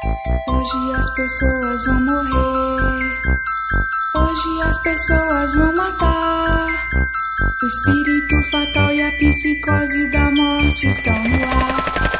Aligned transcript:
Hoje 0.00 0.94
as 0.94 1.12
pessoas 1.14 1.84
vão 1.86 2.00
morrer. 2.00 3.20
Hoje 4.14 4.62
as 4.62 4.78
pessoas 4.78 5.54
vão 5.54 5.74
matar. 5.74 6.68
O 7.60 7.66
espírito 7.66 8.50
fatal 8.50 8.92
e 8.92 9.02
a 9.02 9.10
psicose 9.12 10.10
da 10.10 10.30
morte 10.30 10.88
estão 10.88 11.14
no 11.24 11.44
ar. 11.44 12.17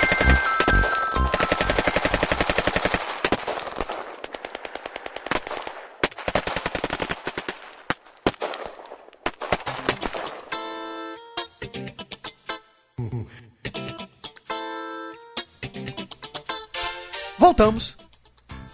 Voltamos. 17.39 17.97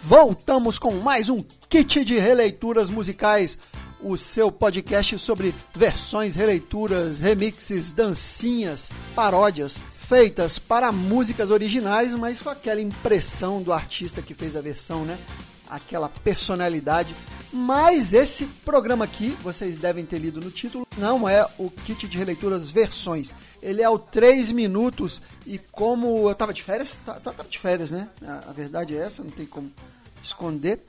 Voltamos 0.02 0.78
com 0.78 0.95
mais 0.95 1.28
um 1.28 1.45
kit 1.68 2.02
de 2.02 2.18
releituras 2.18 2.91
musicais, 2.91 3.59
o 4.00 4.16
seu 4.16 4.50
podcast 4.50 5.18
sobre 5.18 5.55
versões, 5.74 6.34
releituras, 6.34 7.20
remixes, 7.20 7.92
dancinhas, 7.92 8.91
paródias 9.14 9.82
feitas 10.08 10.58
para 10.58 10.91
músicas 10.91 11.50
originais, 11.50 12.14
mas 12.14 12.41
com 12.41 12.48
aquela 12.48 12.80
impressão 12.80 13.62
do 13.62 13.72
artista 13.72 14.22
que 14.22 14.32
fez 14.32 14.56
a 14.56 14.62
versão, 14.62 15.05
né? 15.05 15.19
Aquela 15.69 16.08
personalidade. 16.08 17.14
Mas 17.56 18.12
esse 18.12 18.46
programa 18.64 19.04
aqui, 19.04 19.28
vocês 19.40 19.78
devem 19.78 20.04
ter 20.04 20.18
lido 20.18 20.40
no 20.40 20.50
título, 20.50 20.84
não 20.98 21.28
é 21.28 21.48
o 21.56 21.70
kit 21.70 22.08
de 22.08 22.18
releituras 22.18 22.68
versões. 22.72 23.32
Ele 23.62 23.80
é 23.80 23.88
o 23.88 23.96
3 23.96 24.50
minutos 24.50 25.22
e 25.46 25.56
como 25.70 26.28
eu 26.28 26.34
tava 26.34 26.52
de 26.52 26.64
férias, 26.64 27.00
tá, 27.06 27.14
tá, 27.14 27.32
de 27.48 27.56
férias, 27.56 27.92
né? 27.92 28.08
A, 28.27 28.50
a 28.50 28.52
verdade 28.52 28.97
é 28.97 29.00
essa, 29.00 29.22
não 29.22 29.30
tem 29.30 29.47
como 29.47 29.72
esconder. 30.20 30.80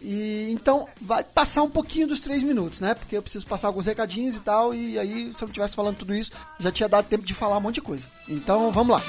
E 0.00 0.50
então 0.50 0.88
vai 0.98 1.22
passar 1.22 1.62
um 1.62 1.68
pouquinho 1.68 2.06
dos 2.06 2.20
três 2.20 2.42
minutos, 2.42 2.80
né? 2.80 2.94
Porque 2.94 3.14
eu 3.14 3.22
preciso 3.22 3.46
passar 3.46 3.66
alguns 3.66 3.84
recadinhos 3.84 4.34
e 4.34 4.40
tal. 4.40 4.74
E 4.74 4.98
aí, 4.98 5.30
se 5.34 5.44
eu 5.44 5.48
tivesse 5.50 5.76
falando 5.76 5.96
tudo 5.96 6.14
isso, 6.14 6.30
já 6.58 6.72
tinha 6.72 6.88
dado 6.88 7.06
tempo 7.06 7.26
de 7.26 7.34
falar 7.34 7.58
um 7.58 7.60
monte 7.60 7.74
de 7.74 7.82
coisa. 7.82 8.06
Então 8.26 8.72
vamos 8.72 8.94
lá. 8.94 9.02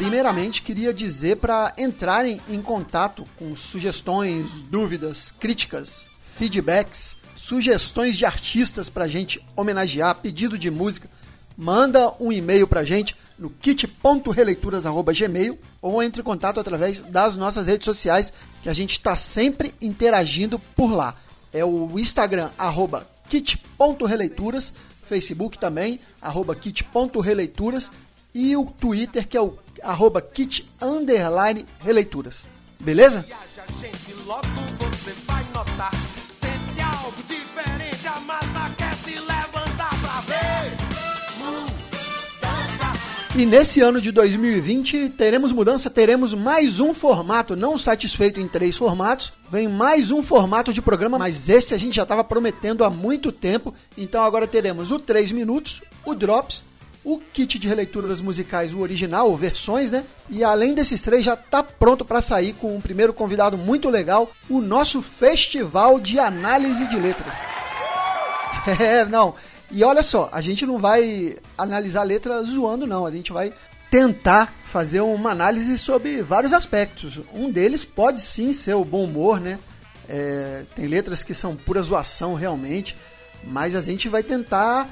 Primeiramente, 0.00 0.62
queria 0.62 0.94
dizer 0.94 1.36
para 1.36 1.74
entrarem 1.76 2.40
em 2.48 2.62
contato 2.62 3.22
com 3.38 3.54
sugestões, 3.54 4.62
dúvidas, 4.62 5.30
críticas, 5.30 6.06
feedbacks, 6.38 7.16
sugestões 7.36 8.16
de 8.16 8.24
artistas 8.24 8.88
para 8.88 9.04
a 9.04 9.06
gente 9.06 9.46
homenagear, 9.54 10.14
pedido 10.14 10.56
de 10.56 10.70
música 10.70 11.06
manda 11.54 12.14
um 12.18 12.32
e-mail 12.32 12.66
pra 12.66 12.82
gente 12.82 13.14
no 13.38 13.50
kit.releituras.gmail 13.50 15.58
ou 15.82 16.02
entre 16.02 16.22
em 16.22 16.24
contato 16.24 16.58
através 16.58 17.02
das 17.02 17.36
nossas 17.36 17.66
redes 17.66 17.84
sociais, 17.84 18.32
que 18.62 18.70
a 18.70 18.72
gente 18.72 18.92
está 18.92 19.14
sempre 19.14 19.74
interagindo 19.82 20.58
por 20.58 20.94
lá. 20.94 21.14
É 21.52 21.62
o 21.62 21.98
Instagram, 21.98 22.50
arroba 22.56 23.06
kit.releituras, 23.28 24.72
Facebook 25.06 25.58
também, 25.58 26.00
arroba 26.22 26.56
kit.releituras 26.56 27.90
e 28.34 28.56
o 28.56 28.64
Twitter, 28.66 29.26
que 29.26 29.36
é 29.36 29.40
o 29.40 29.56
arroba 29.82 30.20
kit 30.20 30.68
underline 30.80 31.66
releituras. 31.80 32.46
Beleza? 32.78 33.24
E 43.36 43.46
nesse 43.46 43.80
ano 43.80 44.00
de 44.00 44.12
2020 44.12 45.08
teremos 45.10 45.52
mudança, 45.52 45.88
teremos 45.88 46.34
mais 46.34 46.78
um 46.78 46.92
formato, 46.92 47.56
não 47.56 47.78
satisfeito 47.78 48.40
em 48.40 48.46
três 48.46 48.76
formatos, 48.76 49.32
vem 49.50 49.66
mais 49.68 50.10
um 50.10 50.22
formato 50.22 50.74
de 50.74 50.82
programa, 50.82 51.18
mas 51.18 51.48
esse 51.48 51.72
a 51.72 51.78
gente 51.78 51.96
já 51.96 52.02
estava 52.02 52.24
prometendo 52.24 52.84
há 52.84 52.90
muito 52.90 53.32
tempo, 53.32 53.72
então 53.96 54.22
agora 54.24 54.46
teremos 54.46 54.90
o 54.90 54.98
3 54.98 55.32
minutos, 55.32 55.80
o 56.04 56.14
Drops, 56.14 56.64
o 57.04 57.18
kit 57.18 57.58
de 57.58 57.66
releituras 57.66 58.20
musicais, 58.20 58.74
o 58.74 58.80
original, 58.80 59.34
versões, 59.36 59.90
né? 59.90 60.04
E 60.28 60.44
além 60.44 60.74
desses 60.74 61.00
três, 61.00 61.24
já 61.24 61.34
está 61.34 61.62
pronto 61.62 62.04
para 62.04 62.20
sair 62.20 62.52
com 62.52 62.76
um 62.76 62.80
primeiro 62.80 63.12
convidado 63.12 63.56
muito 63.56 63.88
legal, 63.88 64.30
o 64.48 64.60
nosso 64.60 65.00
Festival 65.00 65.98
de 65.98 66.18
Análise 66.18 66.86
de 66.86 66.96
Letras. 66.96 67.36
É, 68.78 69.06
não, 69.06 69.34
e 69.72 69.84
olha 69.84 70.02
só, 70.02 70.28
a 70.32 70.40
gente 70.40 70.66
não 70.66 70.78
vai 70.78 71.36
analisar 71.56 72.00
a 72.00 72.04
letra 72.04 72.42
zoando, 72.42 72.86
não. 72.86 73.06
A 73.06 73.10
gente 73.10 73.32
vai 73.32 73.52
tentar 73.88 74.52
fazer 74.64 75.00
uma 75.00 75.30
análise 75.30 75.78
sobre 75.78 76.22
vários 76.22 76.52
aspectos. 76.52 77.20
Um 77.32 77.50
deles 77.50 77.84
pode 77.84 78.20
sim 78.20 78.52
ser 78.52 78.74
o 78.74 78.84
bom 78.84 79.04
humor, 79.04 79.40
né? 79.40 79.58
É, 80.08 80.64
tem 80.74 80.88
letras 80.88 81.22
que 81.22 81.34
são 81.34 81.54
pura 81.54 81.80
zoação 81.80 82.34
realmente, 82.34 82.96
mas 83.44 83.76
a 83.76 83.80
gente 83.80 84.08
vai 84.08 84.24
tentar 84.24 84.88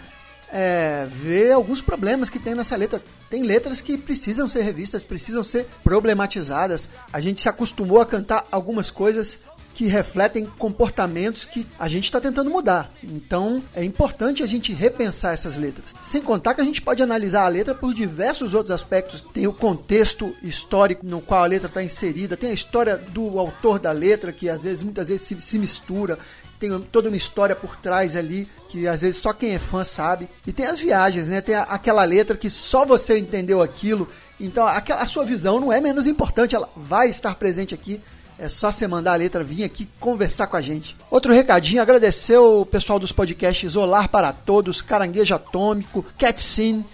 é, 0.53 1.07
ver 1.11 1.53
alguns 1.53 1.81
problemas 1.81 2.31
que 2.31 2.39
tem 2.39 2.55
nessa 2.55 2.77
letra. 2.77 3.03
Tem 3.29 3.43
letras 3.43 3.81
que 3.81 3.99
precisam 3.99 4.49
ser 4.49 4.63
revistas, 4.63 5.03
precisam 5.03 5.45
ser 5.45 5.67
problematizadas. 5.85 6.89
A 7.13 7.21
gente 7.21 7.41
se 7.41 7.49
acostumou 7.49 8.01
a 8.01 8.07
cantar 8.07 8.47
algumas 8.51 8.91
coisas 8.91 9.39
que 9.79 9.87
refletem 9.87 10.45
comportamentos 10.45 11.45
que 11.45 11.65
a 11.79 11.87
gente 11.87 12.03
está 12.03 12.21
tentando 12.21 12.51
mudar. 12.51 12.91
Então 13.01 13.63
é 13.73 13.85
importante 13.85 14.43
a 14.43 14.47
gente 14.47 14.73
repensar 14.73 15.35
essas 15.35 15.55
letras. 15.55 15.95
Sem 16.03 16.21
contar 16.21 16.55
que 16.55 16.61
a 16.61 16.65
gente 16.65 16.83
pode 16.83 17.01
analisar 17.01 17.45
a 17.45 17.49
letra 17.49 17.77
por 17.77 17.95
diversos 17.95 18.55
outros 18.55 18.73
aspectos. 18.73 19.23
Tem 19.23 19.47
o 19.47 19.53
contexto 19.53 20.35
histórico 20.43 21.07
no 21.07 21.21
qual 21.21 21.45
a 21.45 21.47
letra 21.47 21.69
está 21.69 21.81
inserida, 21.81 22.37
tem 22.37 22.51
a 22.51 22.55
história 22.55 22.97
do 22.97 23.39
autor 23.39 23.79
da 23.79 23.93
letra, 23.93 24.33
que 24.33 24.49
às 24.49 24.65
vezes, 24.65 24.83
muitas 24.83 25.07
vezes 25.07 25.23
se, 25.23 25.41
se 25.41 25.59
mistura 25.61 26.19
tem 26.59 26.81
toda 26.81 27.09
uma 27.09 27.17
história 27.17 27.55
por 27.55 27.77
trás 27.77 28.17
ali 28.17 28.49
que 28.69 28.87
às 28.87 29.01
vezes 29.01 29.21
só 29.21 29.33
quem 29.33 29.55
é 29.55 29.59
fã 29.59 29.85
sabe. 29.85 30.29
E 30.47 30.53
tem 30.53 30.67
as 30.67 30.81
viagens, 30.81 31.29
né? 31.29 31.41
Tem 31.41 31.55
a, 31.55 31.63
aquela 31.63 32.05
letra 32.05 32.37
que 32.37 32.51
só 32.51 32.85
você 32.85 33.19
entendeu 33.19 33.63
aquilo. 33.63 34.09
Então 34.41 34.67
aquela, 34.67 35.03
a 35.03 35.07
sua 35.07 35.25
visão 35.25 35.61
não 35.61 35.73
é 35.73 35.81
menos 35.81 36.07
importante, 36.07 36.55
ela 36.55 36.69
vai 36.77 37.09
estar 37.09 37.35
presente 37.37 37.75
aqui 37.75 38.01
é 38.39 38.49
só 38.49 38.71
você 38.71 38.87
mandar 38.87 39.15
a 39.15 39.17
letra, 39.17 39.43
vir 39.43 39.65
aqui 39.65 39.89
conversar 39.99 40.47
com 40.47 40.57
a 40.57 40.61
gente. 40.61 40.97
Outro 41.11 41.33
recadinho, 41.33 41.83
agradecer 41.83 42.39
o 42.39 42.65
pessoal 42.65 42.99
dos 42.99 43.11
podcasts 43.11 43.75
Olar 43.75 44.09
para 44.09 44.33
Todos, 44.33 44.81
Caranguejo 44.81 45.35
Atômico, 45.35 46.05
Cat 46.17 46.41
Scene, 46.41 46.87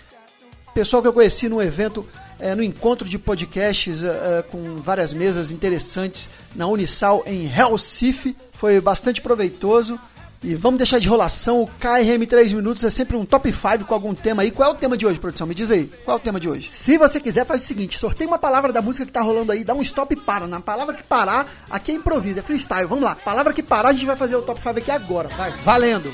pessoal 0.73 1.03
que 1.03 1.09
eu 1.09 1.13
conheci 1.13 1.47
no 1.49 1.63
evento, 1.63 2.09
é, 2.39 2.55
no 2.55 2.63
encontro 2.63 3.09
de 3.09 3.19
podcasts 3.19 4.03
é, 4.03 4.43
com 4.43 4.77
várias 4.77 5.13
mesas 5.13 5.51
interessantes 5.51 6.29
na 6.55 6.67
Unisal 6.67 7.23
em 7.27 7.47
Recife. 7.47 8.37
Foi 8.53 8.81
bastante 8.81 9.21
proveitoso. 9.21 9.99
E 10.45 10.55
vamos 10.55 10.77
deixar 10.77 10.99
de 10.99 11.07
enrolação. 11.07 11.63
O 11.63 11.67
KRM 11.67 12.27
3 12.29 12.53
minutos 12.53 12.85
é 12.85 12.91
sempre 12.91 13.17
um 13.17 13.25
top 13.25 13.51
5 13.51 13.87
com 13.87 13.95
algum 13.95 14.15
tema 14.15 14.43
aí. 14.43 14.51
Qual 14.51 14.69
é 14.69 14.73
o 14.73 14.77
tema 14.77 14.95
de 14.95 15.07
hoje, 15.07 15.19
produção? 15.19 15.47
Me 15.47 15.55
diz 15.55 15.71
aí. 15.71 15.91
Qual 16.05 16.19
é 16.19 16.21
o 16.21 16.23
tema 16.23 16.39
de 16.39 16.47
hoje? 16.51 16.71
Se 16.71 16.99
você 16.99 17.19
quiser, 17.19 17.47
faz 17.47 17.63
o 17.63 17.65
seguinte: 17.65 17.99
sorteia 17.99 18.29
uma 18.29 18.39
palavra 18.39 18.71
da 18.71 18.83
música 18.83 19.07
que 19.07 19.13
tá 19.13 19.23
rolando 19.23 19.53
aí, 19.53 19.65
dá 19.65 19.73
um 19.73 19.81
stop 19.81 20.13
e 20.13 20.17
para. 20.21 20.47
Na 20.47 20.61
palavra 20.61 20.93
que 20.95 21.03
parar, 21.03 21.51
aqui 21.71 21.93
é 21.93 21.95
improviso, 21.95 22.41
é 22.41 22.43
freestyle. 22.43 22.87
Vamos 22.87 23.05
lá. 23.05 23.15
Palavra 23.15 23.55
que 23.55 23.63
parar, 23.63 23.89
a 23.89 23.93
gente 23.95 24.05
vai 24.05 24.17
fazer 24.17 24.37
o 24.37 24.43
top 24.43 24.61
5 24.61 24.79
aqui 24.79 24.91
agora. 24.91 25.31
Vai, 25.31 25.51
valendo! 25.65 26.13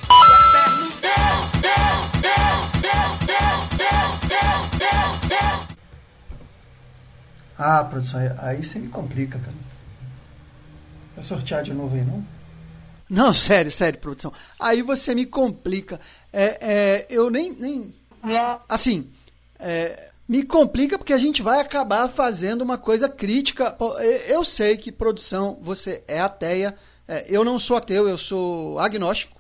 Ah, 7.63 7.85
produção, 7.85 8.19
aí 8.39 8.65
você 8.65 8.79
me 8.79 8.89
complica, 8.89 9.39
cara. 9.39 9.53
Vai 11.15 11.23
sortear 11.23 11.63
de 11.63 11.75
novo 11.75 11.95
aí, 11.95 12.03
não? 12.03 12.25
Não, 13.09 13.35
sério, 13.35 13.71
sério, 13.71 13.99
produção. 13.99 14.33
Aí 14.59 14.81
você 14.81 15.15
me 15.15 15.27
complica. 15.27 16.01
É, 16.33 16.59
é, 16.63 17.07
eu 17.11 17.29
nem. 17.29 17.53
nem 17.59 17.95
assim, 18.67 19.11
é, 19.59 20.09
me 20.27 20.43
complica 20.43 20.97
porque 20.97 21.13
a 21.13 21.19
gente 21.19 21.43
vai 21.43 21.61
acabar 21.61 22.09
fazendo 22.09 22.63
uma 22.63 22.79
coisa 22.79 23.11
crítica. 23.11 23.77
Eu 24.27 24.43
sei 24.43 24.79
que 24.79 24.91
produção, 24.91 25.59
você 25.61 26.03
é 26.09 26.19
ateia. 26.19 26.75
É, 27.07 27.27
eu 27.29 27.45
não 27.45 27.59
sou 27.59 27.77
ateu, 27.77 28.09
eu 28.09 28.17
sou 28.17 28.79
agnóstico. 28.79 29.39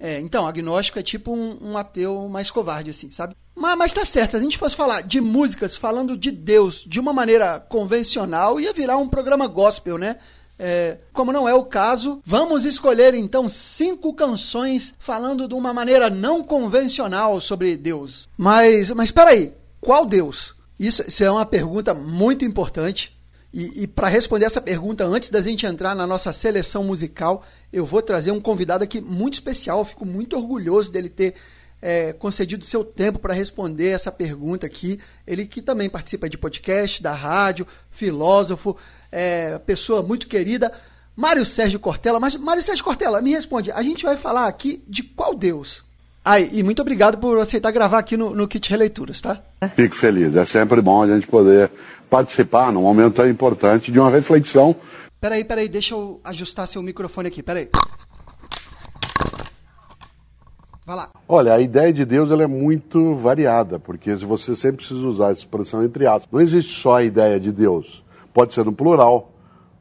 É, 0.00 0.20
então, 0.20 0.46
agnóstico 0.46 0.98
é 0.98 1.02
tipo 1.02 1.32
um, 1.32 1.58
um, 1.60 1.76
ateu 1.76 2.28
mais 2.28 2.50
covarde, 2.50 2.90
assim, 2.90 3.10
sabe? 3.10 3.34
Mas, 3.54 3.76
mas 3.76 3.92
tá 3.92 4.04
certo, 4.04 4.32
se 4.32 4.36
a 4.36 4.40
gente 4.40 4.56
fosse 4.56 4.76
falar 4.76 5.02
de 5.02 5.20
músicas 5.20 5.76
falando 5.76 6.16
de 6.16 6.30
Deus 6.30 6.84
de 6.86 7.00
uma 7.00 7.12
maneira 7.12 7.58
convencional, 7.58 8.60
ia 8.60 8.72
virar 8.72 8.96
um 8.96 9.08
programa 9.08 9.48
gospel, 9.48 9.98
né? 9.98 10.16
É, 10.60 10.98
como 11.12 11.32
não 11.32 11.48
é 11.48 11.54
o 11.54 11.64
caso, 11.64 12.20
vamos 12.26 12.64
escolher 12.64 13.14
então 13.14 13.48
cinco 13.48 14.12
canções 14.12 14.94
falando 14.98 15.46
de 15.46 15.54
uma 15.54 15.72
maneira 15.72 16.10
não 16.10 16.42
convencional 16.42 17.40
sobre 17.40 17.76
Deus. 17.76 18.28
Mas, 18.36 18.90
mas 18.90 19.08
espera 19.08 19.30
aí, 19.30 19.54
qual 19.80 20.04
Deus? 20.04 20.54
Isso, 20.78 21.02
isso 21.06 21.24
é 21.24 21.30
uma 21.30 21.46
pergunta 21.46 21.92
muito 21.94 22.44
importante. 22.44 23.17
E, 23.52 23.82
e 23.82 23.86
para 23.86 24.08
responder 24.08 24.44
essa 24.44 24.60
pergunta, 24.60 25.04
antes 25.04 25.30
da 25.30 25.40
gente 25.40 25.64
entrar 25.64 25.94
na 25.94 26.06
nossa 26.06 26.32
seleção 26.32 26.84
musical, 26.84 27.42
eu 27.72 27.86
vou 27.86 28.02
trazer 28.02 28.30
um 28.30 28.40
convidado 28.40 28.84
aqui 28.84 29.00
muito 29.00 29.34
especial. 29.34 29.78
Eu 29.80 29.84
fico 29.84 30.04
muito 30.04 30.36
orgulhoso 30.36 30.92
dele 30.92 31.08
ter 31.08 31.34
é, 31.80 32.12
concedido 32.12 32.64
seu 32.64 32.84
tempo 32.84 33.18
para 33.18 33.32
responder 33.32 33.88
essa 33.88 34.12
pergunta 34.12 34.66
aqui. 34.66 35.00
Ele 35.26 35.46
que 35.46 35.62
também 35.62 35.88
participa 35.88 36.28
de 36.28 36.36
podcast, 36.36 37.02
da 37.02 37.14
rádio, 37.14 37.66
filósofo, 37.90 38.76
é, 39.10 39.58
pessoa 39.58 40.02
muito 40.02 40.26
querida. 40.26 40.72
Mário 41.16 41.44
Sérgio 41.44 41.80
Cortella. 41.80 42.20
Mas, 42.20 42.36
Mário 42.36 42.62
Sérgio 42.62 42.84
Cortella, 42.84 43.22
me 43.22 43.32
responde. 43.32 43.72
A 43.72 43.82
gente 43.82 44.04
vai 44.04 44.16
falar 44.16 44.46
aqui 44.46 44.82
de 44.86 45.02
qual 45.02 45.34
Deus? 45.34 45.82
Ai, 46.24 46.50
e 46.52 46.62
muito 46.62 46.82
obrigado 46.82 47.16
por 47.16 47.38
aceitar 47.38 47.70
gravar 47.70 48.00
aqui 48.00 48.16
no, 48.16 48.34
no 48.34 48.46
Kit 48.46 48.68
Releituras, 48.68 49.20
tá? 49.20 49.40
Fico 49.74 49.96
feliz. 49.96 50.36
É 50.36 50.44
sempre 50.44 50.82
bom 50.82 51.02
a 51.02 51.06
gente 51.06 51.26
poder 51.26 51.70
participar 52.08 52.72
num 52.72 52.82
momento 52.82 53.14
tão 53.14 53.28
importante 53.28 53.92
de 53.92 54.00
uma 54.00 54.10
reflexão. 54.10 54.74
Peraí, 55.20 55.44
peraí, 55.44 55.68
deixa 55.68 55.94
eu 55.94 56.20
ajustar 56.24 56.68
seu 56.68 56.82
microfone 56.82 57.28
aqui, 57.28 57.42
peraí. 57.42 57.68
Vai 60.86 60.96
lá. 60.96 61.10
Olha, 61.28 61.52
a 61.52 61.60
ideia 61.60 61.92
de 61.92 62.04
Deus 62.06 62.30
ela 62.30 62.44
é 62.44 62.46
muito 62.46 63.14
variada, 63.16 63.78
porque 63.78 64.14
você 64.14 64.56
sempre 64.56 64.78
precisa 64.78 65.06
usar 65.06 65.32
essa 65.32 65.40
expressão 65.40 65.84
entre 65.84 66.06
aspas. 66.06 66.30
Não 66.32 66.40
existe 66.40 66.80
só 66.80 66.96
a 66.96 67.02
ideia 67.02 67.38
de 67.38 67.52
Deus. 67.52 68.02
Pode 68.32 68.54
ser 68.54 68.64
no 68.64 68.72
plural, 68.72 69.32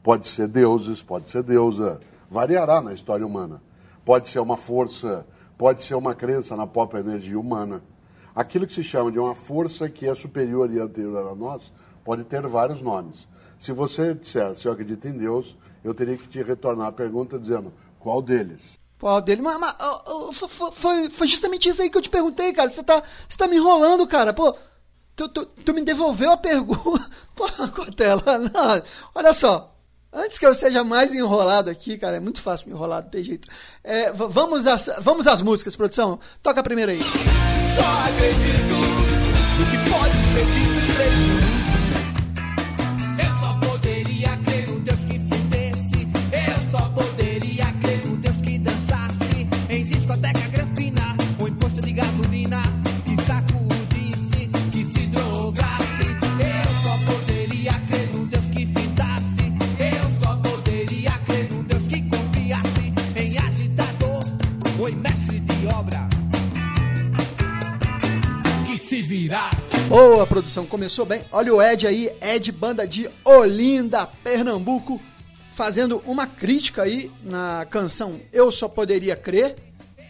pode 0.03 0.27
ser 0.27 0.47
deuses, 0.49 1.01
pode 1.01 1.29
ser 1.29 1.43
deusa. 1.43 2.01
Variará 2.29 2.81
na 2.81 2.93
história 2.93 3.25
humana. 3.25 3.61
Pode 4.03 4.27
ser 4.27 4.39
uma 4.39 4.57
força, 4.57 5.25
pode 5.57 5.83
ser 5.83 5.95
uma 5.95 6.13
crença 6.13 6.57
na 6.57 6.67
própria 6.67 6.99
energia 6.99 7.39
humana. 7.39 7.81
Aquilo 8.35 8.67
que 8.67 8.73
se 8.73 8.83
chama 8.83 9.11
de 9.11 9.17
uma 9.17 9.33
força 9.33 9.89
que 9.89 10.05
é 10.05 10.13
superior 10.13 10.69
e 10.73 10.79
anterior 10.79 11.25
a 11.31 11.35
nós 11.35 11.71
pode 12.07 12.23
ter 12.23 12.41
vários 12.47 12.81
nomes. 12.81 13.27
Se 13.59 13.73
você 13.73 14.13
disser, 14.13 14.55
se 14.55 14.65
eu 14.65 14.71
acredito 14.71 15.05
em 15.09 15.11
Deus, 15.11 15.57
eu 15.83 15.93
teria 15.93 16.15
que 16.15 16.25
te 16.25 16.41
retornar 16.41 16.87
a 16.87 16.91
pergunta 16.91 17.37
dizendo 17.37 17.73
qual 17.99 18.21
deles. 18.21 18.79
Qual 18.97 19.21
dele? 19.21 19.41
Mas, 19.41 19.59
mas 19.59 19.75
foi, 20.73 21.09
foi 21.09 21.27
justamente 21.27 21.67
isso 21.67 21.81
aí 21.81 21.89
que 21.89 21.97
eu 21.97 22.01
te 22.01 22.09
perguntei, 22.09 22.53
cara. 22.53 22.69
Você 22.69 22.81
tá, 22.81 23.03
você 23.27 23.37
tá 23.37 23.45
me 23.45 23.57
enrolando, 23.57 24.07
cara. 24.07 24.31
Pô, 24.31 24.55
tu, 25.17 25.27
tu, 25.27 25.45
tu 25.45 25.73
me 25.73 25.83
devolveu 25.83 26.31
a 26.31 26.37
pergunta. 26.37 27.05
Pô, 27.35 27.45
Cortella, 27.75 28.37
não. 28.37 28.81
Olha 29.13 29.33
só. 29.33 29.73
Antes 30.13 30.37
que 30.37 30.45
eu 30.45 30.55
seja 30.55 30.85
mais 30.85 31.13
enrolado 31.13 31.69
aqui, 31.69 31.97
cara, 31.97 32.15
é 32.15 32.19
muito 32.21 32.41
fácil 32.41 32.69
me 32.69 32.73
enrolar, 32.73 33.03
não 33.03 33.09
tem 33.09 33.21
jeito. 33.21 33.49
É, 33.83 34.13
vamos, 34.13 34.65
às, 34.65 34.89
vamos 35.01 35.27
às 35.27 35.41
músicas, 35.41 35.75
produção. 35.75 36.17
Toca 36.41 36.61
a 36.61 36.63
primeira 36.63 36.93
aí. 36.93 37.01
Só 37.01 38.07
acredito 38.07 38.77
no 39.59 39.65
que 39.69 39.91
pode 39.91 40.15
ser 40.33 40.45
dito 40.45 41.01
em 41.01 41.36
Boa, 70.09 70.25
produção 70.25 70.65
começou 70.65 71.05
bem. 71.05 71.25
Olha 71.33 71.53
o 71.53 71.61
Ed 71.61 71.85
aí, 71.85 72.09
Ed 72.21 72.49
Banda 72.53 72.87
de 72.87 73.09
Olinda, 73.25 74.07
Pernambuco, 74.23 75.01
fazendo 75.53 76.01
uma 76.05 76.25
crítica 76.25 76.83
aí 76.83 77.11
na 77.21 77.67
canção 77.69 78.17
Eu 78.31 78.49
Só 78.49 78.69
Poderia 78.69 79.17
Crer, 79.17 79.57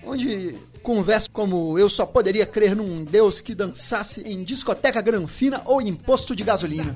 onde 0.06 0.56
conversa 0.84 1.28
como 1.34 1.80
eu 1.80 1.90
só 1.90 2.06
poderia 2.06 2.46
crer 2.46 2.76
num 2.76 3.04
Deus 3.04 3.42
que 3.42 3.56
dançasse 3.56 4.22
em 4.22 4.44
discoteca 4.44 5.02
granfina 5.02 5.64
ou 5.66 5.82
em 5.82 5.96
posto 5.96 6.36
de 6.36 6.44
gasolina. 6.44 6.96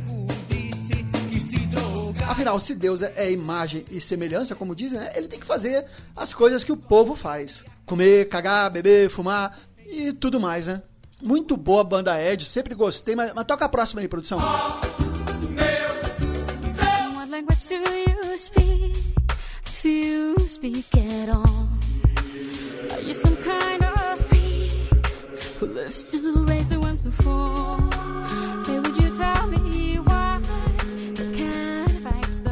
Afinal, 2.30 2.60
se 2.60 2.76
Deus 2.76 3.02
é 3.02 3.32
imagem 3.32 3.84
e 3.90 4.00
semelhança, 4.00 4.54
como 4.54 4.76
dizem, 4.76 5.00
né, 5.00 5.12
ele 5.16 5.28
tem 5.28 5.40
que 5.40 5.46
fazer 5.48 5.88
as 6.16 6.36
coisas 6.36 6.64
que 6.64 6.72
o 6.72 6.78
povo 6.78 7.16
faz: 7.16 7.66
comer, 7.84 8.30
cagar, 8.30 8.70
beber, 8.72 9.10
fumar 9.10 9.58
e 9.88 10.14
tudo 10.14 10.40
mais, 10.40 10.68
né? 10.68 10.84
Muito 11.22 11.56
boa 11.56 11.82
a 11.82 11.84
banda 11.84 12.22
Ed, 12.22 12.46
sempre 12.46 12.74
gostei, 12.74 13.16
mas, 13.16 13.34
mas 13.34 13.46
toca 13.46 13.66
a 13.66 13.70
próxima 13.70 14.02
aí, 14.02 14.08
produção. 14.08 14.40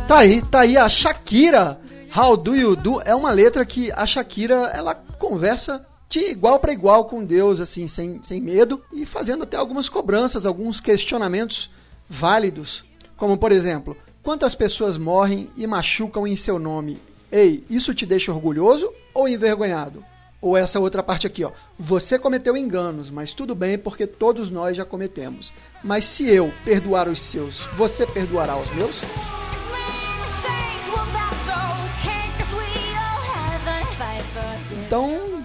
Tá 0.08 0.20
aí, 0.20 0.42
tá 0.42 0.62
aí 0.62 0.76
a 0.76 0.90
Shakira. 0.90 1.80
How 2.16 2.36
Do 2.36 2.56
You 2.56 2.76
Do 2.76 3.00
é 3.06 3.14
uma 3.14 3.30
letra 3.30 3.64
que 3.64 3.92
a 3.92 4.08
Shakira 4.08 4.72
ela 4.74 4.96
conversa 5.20 5.86
de 6.10 6.32
igual 6.32 6.60
para 6.60 6.74
igual 6.74 7.06
com 7.06 7.24
Deus, 7.24 7.62
assim, 7.62 7.88
sem, 7.88 8.22
sem 8.24 8.42
medo, 8.42 8.82
e 8.92 9.06
fazendo 9.06 9.44
até 9.44 9.56
algumas 9.56 9.88
cobranças, 9.88 10.46
alguns 10.46 10.82
questionamentos 10.82 11.70
válidos. 12.10 12.84
Como, 13.16 13.38
por 13.38 13.52
exemplo, 13.52 13.96
quantas 14.24 14.56
pessoas 14.56 14.98
morrem 14.98 15.48
e 15.56 15.68
machucam 15.68 16.26
em 16.26 16.36
seu 16.36 16.58
nome? 16.58 17.00
Ei, 17.32 17.64
isso 17.70 17.94
te 17.94 18.08
deixa 18.08 18.34
orgulhoso 18.34 18.92
ou 19.14 19.30
envergonhado? 19.30 20.04
Ou 20.42 20.58
essa 20.58 20.80
outra 20.80 21.04
parte 21.04 21.28
aqui, 21.28 21.44
ó. 21.44 21.52
Você 21.78 22.18
cometeu 22.18 22.58
enganos, 22.58 23.12
mas 23.12 23.34
tudo 23.34 23.54
bem 23.54 23.78
porque 23.78 24.08
todos 24.08 24.50
nós 24.50 24.76
já 24.76 24.86
cometemos. 24.86 25.54
Mas 25.84 26.06
se 26.06 26.28
eu 26.28 26.52
perdoar 26.64 27.08
os 27.08 27.22
seus, 27.22 27.60
você 27.78 28.08
perdoará 28.08 28.58
os 28.58 28.74
meus? 28.74 29.02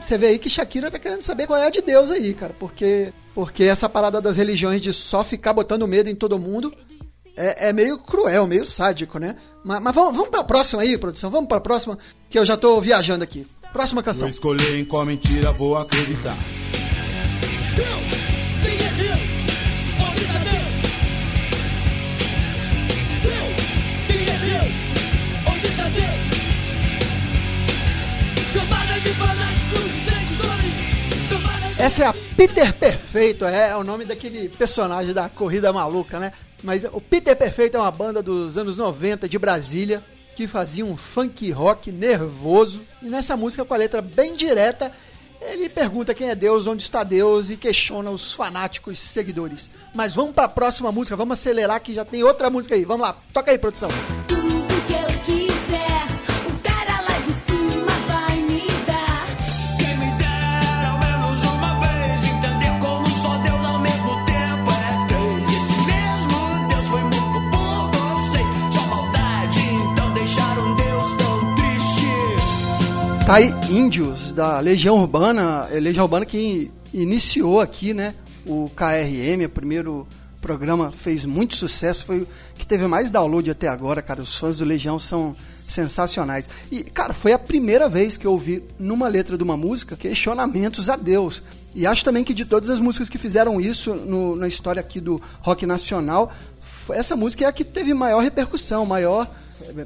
Você 0.05 0.19
vê 0.19 0.27
aí 0.27 0.39
que 0.39 0.51
Shakira 0.51 0.91
tá 0.91 0.99
querendo 0.99 1.23
saber 1.23 1.47
qual 1.47 1.59
é 1.59 1.67
a 1.67 1.71
de 1.71 1.81
Deus 1.81 2.11
aí, 2.11 2.35
cara. 2.35 2.55
Porque, 2.59 3.13
porque 3.35 3.65
essa 3.65 3.89
parada 3.89 4.21
das 4.21 4.37
religiões 4.37 4.81
de 4.81 4.93
só 4.93 5.25
ficar 5.25 5.53
botando 5.53 5.89
medo 5.89 6.11
em 6.11 6.15
todo 6.15 6.39
mundo 6.39 6.73
é, 7.37 7.69
é 7.69 7.73
meio 7.73 7.99
cruel, 7.99 8.47
meio 8.47 8.65
sádico, 8.65 9.19
né? 9.19 9.37
Mas, 9.65 9.83
mas 9.83 9.95
vamos, 9.95 10.15
vamos 10.15 10.31
pra 10.31 10.45
próxima 10.45 10.83
aí, 10.83 10.97
produção. 10.99 11.31
Vamos 11.31 11.49
pra 11.49 11.61
próxima, 11.61 11.99
que 12.29 12.39
eu 12.39 12.45
já 12.45 12.57
tô 12.57 12.81
viajando 12.81 13.25
aqui. 13.25 13.47
Próxima 13.73 14.03
canção. 14.03 14.29
Vou 14.29 14.31
escolher 14.31 14.79
em 14.79 14.85
qual 14.85 15.05
mentira 15.05 15.51
vou 15.51 15.77
acreditar. 15.77 16.37
Essa 31.95 32.03
é 32.03 32.07
a 32.09 32.15
Peter 32.37 32.75
Perfeito, 32.75 33.45
é, 33.45 33.69
é, 33.69 33.77
o 33.77 33.85
nome 33.85 34.05
daquele 34.05 34.49
personagem 34.49 35.15
da 35.15 35.29
Corrida 35.29 35.73
Maluca, 35.73 36.19
né? 36.19 36.33
Mas 36.61 36.83
o 36.83 37.01
Peter 37.01 37.37
Perfeito 37.37 37.77
é 37.77 37.81
uma 37.81 37.91
banda 37.93 38.21
dos 38.21 38.59
anos 38.59 38.77
90 38.77 39.29
de 39.29 39.39
Brasília 39.39 40.03
que 40.35 40.49
fazia 40.49 40.85
um 40.85 40.97
funk 40.97 41.49
rock 41.53 41.93
nervoso. 41.93 42.83
E 43.01 43.07
nessa 43.07 43.37
música, 43.37 43.65
com 43.65 43.73
a 43.73 43.77
letra 43.77 44.03
bem 44.03 44.35
direta, 44.35 44.91
ele 45.41 45.69
pergunta 45.69 46.13
quem 46.13 46.31
é 46.31 46.35
Deus, 46.35 46.67
onde 46.67 46.83
está 46.83 47.05
Deus 47.05 47.49
e 47.49 47.57
questiona 47.57 48.11
os 48.11 48.33
fanáticos 48.33 48.99
seguidores. 48.99 49.71
Mas 49.95 50.17
vamos 50.17 50.35
para 50.35 50.47
a 50.47 50.49
próxima 50.49 50.91
música, 50.91 51.15
vamos 51.15 51.39
acelerar 51.39 51.81
que 51.81 51.95
já 51.95 52.05
tem 52.05 52.25
outra 52.25 52.51
música 52.51 52.75
aí. 52.75 52.85
Vamos 52.85 53.07
lá, 53.07 53.17
toca 53.33 53.53
aí, 53.53 53.59
produção. 53.59 53.89
Tá 53.89 54.34
aí 73.33 73.55
Índios, 73.71 74.33
da 74.33 74.61
Legião 74.61 74.99
Urbana, 74.99 75.67
é 75.73 75.81
Legião 75.81 76.05
Urbana 76.05 76.27
que 76.27 76.71
iniciou 76.93 77.61
aqui, 77.61 77.95
né, 77.95 78.15
o 78.47 78.71
KRM, 78.77 79.47
o 79.47 79.49
primeiro 79.49 80.07
programa, 80.43 80.93
fez 80.93 81.25
muito 81.25 81.57
sucesso, 81.57 82.05
foi 82.05 82.21
o 82.21 82.29
que 82.55 82.67
teve 82.67 82.87
mais 82.87 83.11
download 83.11 83.51
até 83.51 83.67
agora, 83.67 84.03
cara, 84.03 84.21
os 84.21 84.37
fãs 84.37 84.59
do 84.59 84.65
Legião 84.65 84.99
são 84.99 85.35
sensacionais. 85.67 86.51
E, 86.71 86.85
cara, 86.85 87.15
foi 87.15 87.33
a 87.33 87.39
primeira 87.39 87.89
vez 87.89 88.19
que 88.19 88.27
eu 88.27 88.33
ouvi 88.33 88.63
numa 88.79 89.09
letra 89.09 89.39
de 89.39 89.43
uma 89.43 89.57
música 89.57 89.97
questionamentos 89.97 90.91
a 90.91 90.97
Deus. 90.97 91.43
E 91.75 91.87
acho 91.87 92.05
também 92.05 92.23
que 92.23 92.35
de 92.35 92.45
todas 92.45 92.69
as 92.69 92.79
músicas 92.79 93.09
que 93.09 93.17
fizeram 93.17 93.59
isso 93.59 93.95
no, 93.95 94.37
na 94.37 94.47
história 94.47 94.81
aqui 94.81 95.01
do 95.01 95.21
rock 95.41 95.65
nacional, 95.65 96.31
essa 96.91 97.17
música 97.17 97.45
é 97.45 97.49
a 97.49 97.53
que 97.53 97.65
teve 97.65 97.95
maior 97.95 98.21
repercussão, 98.23 98.85
maior... 98.85 99.31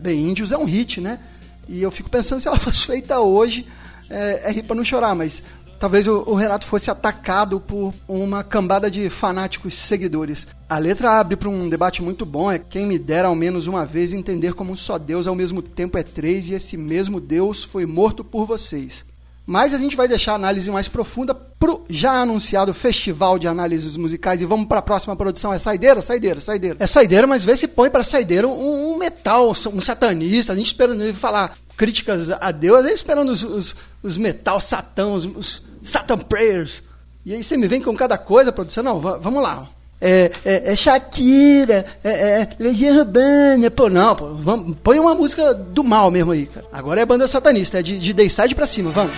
Bem, 0.00 0.28
Índios 0.28 0.50
é 0.50 0.58
um 0.58 0.64
hit, 0.64 1.00
né? 1.00 1.20
E 1.68 1.82
eu 1.82 1.90
fico 1.90 2.08
pensando 2.08 2.40
se 2.40 2.48
ela 2.48 2.58
fosse 2.60 2.86
feita 2.86 3.20
hoje, 3.20 3.66
é, 4.08 4.48
é 4.48 4.52
rir 4.52 4.62
pra 4.62 4.74
não 4.74 4.84
chorar, 4.84 5.14
mas 5.14 5.42
talvez 5.78 6.06
o, 6.08 6.24
o, 6.26 6.34
Renato 6.34 6.66
fosse 6.66 6.90
atacado 6.90 7.60
por 7.60 7.94
uma 8.08 8.42
cambada 8.42 8.90
de 8.90 9.08
fanáticos 9.10 9.74
seguidores. 9.74 10.46
A 10.68 10.78
letra 10.78 11.12
abre 11.20 11.36
para 11.36 11.48
um 11.48 11.68
debate 11.68 12.02
muito 12.02 12.26
bom, 12.26 12.50
é 12.50 12.58
quem 12.58 12.86
me 12.86 12.98
dera 12.98 13.28
ao 13.28 13.34
menos 13.34 13.66
uma 13.66 13.86
vez 13.86 14.12
entender 14.12 14.54
como 14.54 14.76
só 14.76 14.98
Deus 14.98 15.26
ao 15.26 15.34
mesmo 15.34 15.62
tempo 15.62 15.98
é 15.98 16.02
três 16.02 16.48
e 16.48 16.54
esse 16.54 16.76
mesmo 16.76 17.20
Deus 17.20 17.62
foi 17.62 17.86
morto 17.86 18.24
por 18.24 18.46
vocês. 18.46 19.07
Mas 19.48 19.72
a 19.72 19.78
gente 19.78 19.96
vai 19.96 20.06
deixar 20.06 20.32
a 20.32 20.34
análise 20.34 20.70
mais 20.70 20.88
profunda 20.88 21.34
pro 21.34 21.82
já 21.88 22.20
anunciado 22.20 22.74
Festival 22.74 23.38
de 23.38 23.48
Análises 23.48 23.96
Musicais 23.96 24.42
e 24.42 24.44
vamos 24.44 24.68
para 24.68 24.80
a 24.80 24.82
próxima 24.82 25.16
produção. 25.16 25.54
É 25.54 25.58
saideira, 25.58 26.02
saideira, 26.02 26.38
saideira. 26.38 26.76
É 26.78 26.86
saideira, 26.86 27.26
mas 27.26 27.46
vê 27.46 27.56
se 27.56 27.66
põe 27.66 27.88
para 27.88 28.04
saideira 28.04 28.46
um, 28.46 28.92
um, 28.92 28.98
metal, 28.98 29.52
um 29.72 29.80
satanista. 29.80 30.52
A 30.52 30.56
gente 30.56 30.66
esperando 30.66 31.02
ele 31.02 31.14
falar 31.14 31.56
críticas 31.78 32.28
a 32.28 32.50
Deus, 32.50 32.84
aí 32.84 32.92
esperando 32.92 33.30
os, 33.30 33.42
os, 33.42 33.76
os 34.02 34.18
metal 34.18 34.60
satã, 34.60 35.06
os, 35.06 35.24
os 35.24 35.62
Satan 35.82 36.18
Prayers. 36.18 36.82
E 37.24 37.32
aí 37.32 37.42
você 37.42 37.56
me 37.56 37.66
vem 37.66 37.80
com 37.80 37.96
cada 37.96 38.18
coisa, 38.18 38.52
produção. 38.52 38.84
Não, 38.84 39.00
vamos 39.00 39.42
lá. 39.42 39.66
É, 40.00 40.30
é, 40.44 40.72
é 40.72 40.76
Shakira, 40.76 41.84
é, 42.04 42.10
é 42.10 42.48
Legião 42.58 42.98
Urbana, 42.98 43.70
pô, 43.70 43.88
não, 43.88 44.14
pô, 44.14 44.34
vamos, 44.34 44.76
põe 44.82 44.98
uma 44.98 45.14
música 45.14 45.52
do 45.52 45.82
mal 45.82 46.10
mesmo 46.10 46.32
aí, 46.32 46.46
cara. 46.46 46.66
Agora 46.72 47.00
é 47.00 47.06
banda 47.06 47.26
satanista, 47.26 47.80
é 47.80 47.82
de, 47.82 47.98
de 47.98 48.12
Dayside 48.12 48.54
pra 48.54 48.66
cima, 48.66 48.90
vamos. 48.90 49.12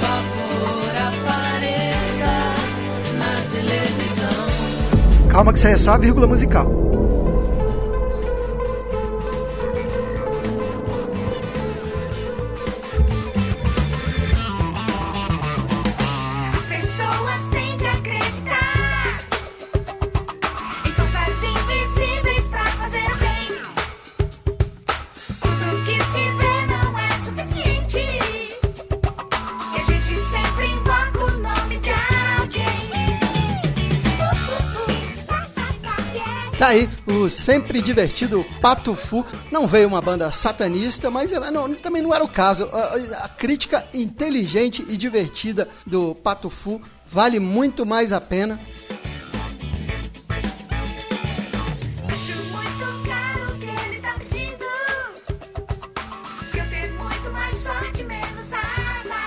Favor. 0.00 0.40
Calma 5.30 5.52
que 5.52 5.58
isso 5.58 5.68
aí 5.68 5.74
é 5.74 5.78
só 5.78 5.92
a 5.92 5.98
vírgula 5.98 6.26
musical. 6.26 6.66
Aí 36.70 36.88
o 37.06 37.28
sempre 37.28 37.82
divertido 37.82 38.46
Pato 38.60 38.94
Fu. 38.94 39.26
Não 39.50 39.66
veio 39.66 39.88
uma 39.88 40.00
banda 40.00 40.30
satanista, 40.30 41.10
mas 41.10 41.32
é, 41.32 41.50
não, 41.50 41.74
também 41.74 42.00
não 42.00 42.14
era 42.14 42.24
o 42.24 42.28
caso. 42.28 42.68
A, 42.72 43.24
a, 43.24 43.28
crítica 43.28 43.84
inteligente 43.92 44.84
e 44.88 44.96
divertida 44.96 45.68
do 45.84 46.14
Pato 46.14 46.48
Fu 46.48 46.80
vale 47.06 47.40
muito 47.40 47.84
mais 47.84 48.12
a 48.12 48.20
pena. 48.20 48.60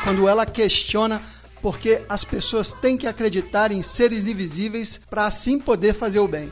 Quando 0.03 0.27
ela 0.27 0.45
questiona 0.45 1.21
porque 1.61 2.01
as 2.09 2.25
pessoas 2.25 2.73
têm 2.73 2.97
que 2.97 3.07
acreditar 3.07 3.71
em 3.71 3.81
seres 3.81 4.27
invisíveis 4.27 4.99
para 5.09 5.25
assim 5.25 5.57
poder 5.57 5.93
fazer 5.93 6.19
o 6.19 6.27
bem 6.27 6.51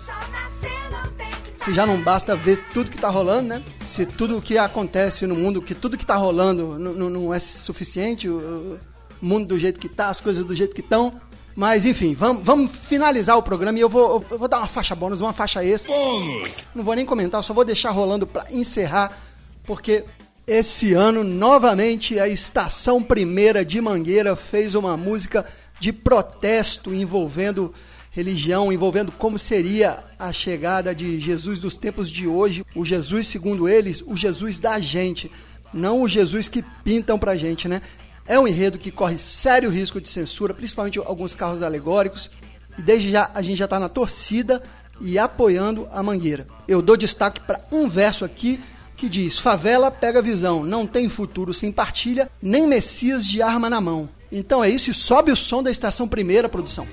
se 1.62 1.72
já 1.74 1.86
não 1.86 2.02
basta 2.02 2.36
ver 2.36 2.58
tudo 2.74 2.90
que 2.90 2.96
está 2.98 3.08
rolando, 3.08 3.50
né? 3.50 3.64
Se 3.86 4.04
tudo 4.04 4.36
o 4.36 4.42
que 4.42 4.58
acontece 4.58 5.28
no 5.28 5.36
mundo, 5.36 5.62
que 5.62 5.76
tudo 5.76 5.96
que 5.96 6.04
está 6.04 6.16
rolando 6.16 6.80
não 6.80 7.32
é 7.32 7.40
suficiente, 7.40 8.28
o 8.28 8.80
mundo 9.22 9.50
do 9.50 9.58
jeito 9.60 9.80
que 9.80 9.86
está, 9.86 10.10
as 10.10 10.20
coisas 10.20 10.44
do 10.44 10.56
jeito 10.56 10.74
que 10.74 10.82
estão. 10.82 11.14
Mas 11.56 11.86
enfim, 11.86 12.16
vamos, 12.16 12.44
vamos 12.44 12.72
finalizar 12.76 13.38
o 13.38 13.44
programa 13.44 13.78
e 13.78 13.82
eu 13.82 13.90
vou, 13.90 14.26
eu 14.32 14.40
vou 14.40 14.48
dar 14.48 14.58
uma 14.58 14.68
faixa 14.68 14.96
bônus, 14.96 15.22
uma 15.22 15.34
faixa 15.34 15.64
extra. 15.64 15.94
Bônus! 15.94 16.68
Não 16.74 16.84
vou 16.84 16.96
nem 16.96 17.06
comentar, 17.06 17.44
só 17.44 17.54
vou 17.54 17.64
deixar 17.64 17.92
rolando 17.92 18.26
para 18.26 18.52
encerrar, 18.52 19.16
porque 19.64 20.04
esse 20.48 20.94
ano, 20.94 21.24
novamente, 21.24 22.20
a 22.20 22.28
Estação 22.28 23.04
Primeira 23.04 23.64
de 23.64 23.80
Mangueira 23.80 24.36
fez 24.36 24.74
uma 24.74 24.98
música 24.98 25.46
de 25.80 25.94
protesto 25.94 26.92
envolvendo 26.92 27.72
religião, 28.12 28.72
envolvendo 28.72 29.12
como 29.12 29.40
seria 29.40 30.04
a 30.20 30.32
chegada 30.34 30.94
de 30.94 31.20
Jesus 31.20 31.60
dos 31.60 31.78
tempos 31.78 32.12
de 32.12 32.28
hoje, 32.28 32.64
o 32.76 32.86
Jesus, 32.86 33.26
segundo 33.28 33.68
eles, 33.68 34.04
o 34.06 34.16
Jesus 34.16 34.60
da 34.60 34.80
gente, 34.80 35.32
não 35.74 36.02
o 36.02 36.08
Jesus 36.08 36.50
que 36.50 36.62
pintam 36.84 37.18
pra 37.18 37.38
gente, 37.38 37.70
né? 37.70 37.82
É 38.28 38.38
um 38.38 38.48
enredo 38.48 38.78
que 38.78 38.92
corre 38.92 39.18
sério 39.18 39.70
risco 39.70 40.00
de 40.00 40.10
censura, 40.10 40.54
principalmente 40.54 41.00
alguns 41.00 41.34
carros 41.34 41.64
alegóricos, 41.64 42.30
e 42.78 42.82
desde 42.82 43.10
já 43.10 43.32
a 43.34 43.42
gente 43.42 43.58
já 43.58 43.66
está 43.66 43.80
na 43.80 43.90
torcida 43.90 44.62
e 45.00 45.18
apoiando 45.18 45.88
a 45.92 46.04
Mangueira. 46.04 46.46
Eu 46.68 46.82
dou 46.82 46.98
destaque 46.98 47.40
para 47.42 47.62
um 47.72 47.88
verso 47.88 48.26
aqui 48.26 48.60
que 48.98 49.08
diz: 49.08 49.40
Favela 49.40 49.90
pega 49.90 50.22
visão, 50.22 50.64
não 50.64 50.86
tem 50.86 51.10
futuro 51.10 51.54
sem 51.54 51.72
partilha, 51.72 52.30
nem 52.42 52.68
Messias 52.68 53.26
de 53.26 53.42
arma 53.42 53.70
na 53.70 53.82
mão. 53.82 54.10
Então 54.32 54.64
é 54.64 54.70
isso 54.70 54.92
e 54.92 54.94
sobe 54.94 55.32
o 55.32 55.36
som 55.36 55.64
da 55.64 55.72
estação 55.72 56.08
primeira 56.08 56.48
produção. 56.48 56.88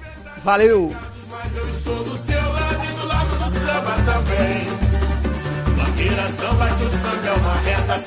Valeu! 0.45 0.95
Mas 1.31 1.57
eu 1.57 1.69
estou 1.69 2.05
do 2.05 2.17
seu 2.17 2.53
lado 2.53 2.85
e 2.85 3.01
do 3.01 3.07
lado 3.07 3.29
do 3.29 3.59
samba 3.59 3.97
também. 4.07 4.67
Banqueira, 5.77 6.29
samba 6.41 6.67
do 6.67 6.91
samba 6.91 7.27
é 7.27 7.33
uma 7.33 7.55
reta, 7.57 7.99